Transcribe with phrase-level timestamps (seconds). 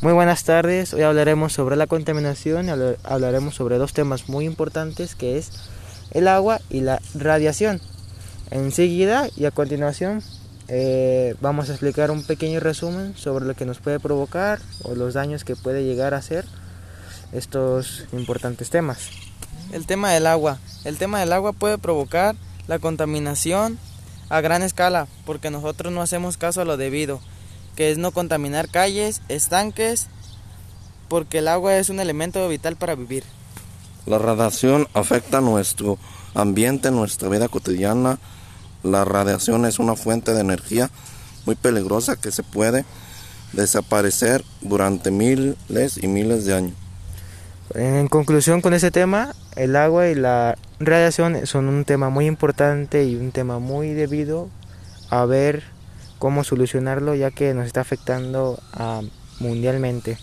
[0.00, 2.70] Muy buenas tardes, hoy hablaremos sobre la contaminación y
[3.04, 5.50] hablaremos sobre dos temas muy importantes que es
[6.10, 7.80] el agua y la radiación.
[8.50, 10.22] Enseguida y a continuación
[10.68, 15.14] eh, vamos a explicar un pequeño resumen sobre lo que nos puede provocar o los
[15.14, 16.44] daños que puede llegar a hacer
[17.32, 19.08] estos importantes temas.
[19.72, 20.58] El tema del agua.
[20.84, 22.36] El tema del agua puede provocar
[22.66, 23.78] la contaminación
[24.28, 27.20] a gran escala porque nosotros no hacemos caso a lo debido
[27.76, 30.06] que es no contaminar calles, estanques,
[31.08, 33.24] porque el agua es un elemento vital para vivir.
[34.06, 35.98] La radiación afecta nuestro
[36.34, 38.18] ambiente, nuestra vida cotidiana.
[38.82, 40.90] La radiación es una fuente de energía
[41.46, 42.84] muy peligrosa que se puede
[43.52, 45.56] desaparecer durante miles
[46.02, 46.74] y miles de años.
[47.74, 53.04] En conclusión con ese tema, el agua y la radiación son un tema muy importante
[53.04, 54.48] y un tema muy debido
[55.10, 55.62] a ver
[56.24, 59.02] cómo solucionarlo ya que nos está afectando ah,
[59.40, 60.16] mundialmente.